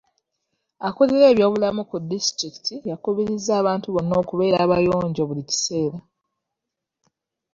[0.87, 3.87] Akulira ebyobulamu ku disitulikiti yakubirizza abantu
[4.19, 5.97] okubeera abayonjo buli kiseera.